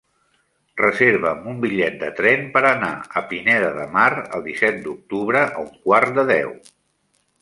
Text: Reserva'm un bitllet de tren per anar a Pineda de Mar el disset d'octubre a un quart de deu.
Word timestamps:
Reserva'm 0.79 1.43
un 1.51 1.59
bitllet 1.65 1.99
de 2.03 2.09
tren 2.19 2.47
per 2.55 2.63
anar 2.69 2.89
a 3.21 3.23
Pineda 3.33 3.69
de 3.77 3.85
Mar 3.99 4.09
el 4.39 4.47
disset 4.49 4.81
d'octubre 4.87 5.45
a 5.51 5.65
un 5.69 5.73
quart 5.89 6.19
de 6.21 6.25
deu. 6.37 6.57